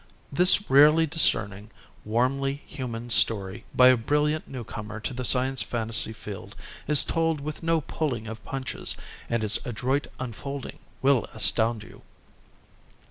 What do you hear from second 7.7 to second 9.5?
pulling of punches, and